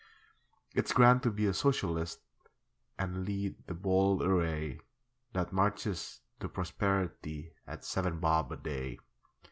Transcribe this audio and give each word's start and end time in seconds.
It's 0.73 0.93
grand 0.93 1.21
to 1.21 1.29
be 1.29 1.45
a 1.45 1.53
Socialist 1.53 2.21
And 2.97 3.23
lead 3.23 3.67
the 3.67 3.75
bold 3.75 4.23
array 4.23 4.79
That 5.33 5.53
marches 5.53 6.21
to 6.39 6.49
prosperity 6.49 7.53
At 7.67 7.85
seven 7.85 8.19
bob 8.19 8.51
a 8.51 8.57
day. 8.57 8.97